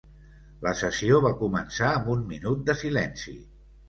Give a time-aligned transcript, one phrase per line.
[0.67, 3.35] La sessió va començar amb un minut de silenci.